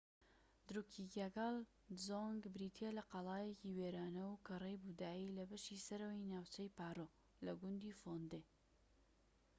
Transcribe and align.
دروکیگایال 0.67 1.55
دزۆنگ 1.89 2.41
بریتیە 2.55 2.89
لە 2.97 3.03
قەڵایەکی 3.11 3.73
وێرانە 3.77 4.23
و 4.27 4.41
کەڕەی 4.47 4.81
بوودایی 4.83 5.33
لە 5.37 5.43
بەشی 5.49 5.83
سەرەوەی 5.87 6.29
ناوچەی 6.31 6.73
پارۆ 6.77 7.07
لە 7.45 7.51
گوندی 7.61 7.97
فۆندێ 7.99 8.41